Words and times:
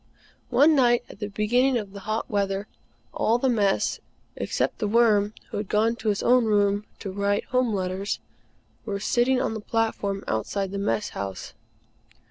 One 0.49 0.73
night, 0.75 1.03
at 1.09 1.19
the 1.19 1.27
beginning 1.27 1.77
of 1.77 1.91
the 1.93 1.99
hot 1.99 2.27
weather, 2.27 2.67
all 3.13 3.37
the 3.37 3.49
Mess, 3.51 3.99
except 4.35 4.79
The 4.79 4.87
Worm, 4.87 5.35
who 5.51 5.57
had 5.57 5.69
gone 5.69 5.95
to 5.97 6.09
his 6.09 6.23
own 6.23 6.45
room 6.45 6.85
to 7.01 7.11
write 7.11 7.43
Home 7.51 7.71
letters, 7.71 8.19
were 8.83 8.99
sitting 8.99 9.39
on 9.39 9.53
the 9.53 9.61
platform 9.61 10.23
outside 10.27 10.71
the 10.71 10.79
Mess 10.79 11.09
House. 11.09 11.53